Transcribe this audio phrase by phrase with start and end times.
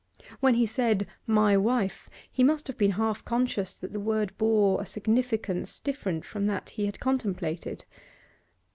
[0.39, 4.81] When he said, 'My wife,' he must have been half conscious that the word bore
[4.81, 7.85] a significance different from that he had contemplated.